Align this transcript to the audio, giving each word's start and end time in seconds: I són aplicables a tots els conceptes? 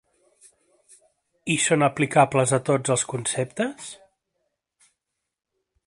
I 1.55 1.57
són 1.65 1.85
aplicables 1.87 2.55
a 2.57 2.61
tots 2.71 2.95
els 2.97 3.05
conceptes? 3.13 3.95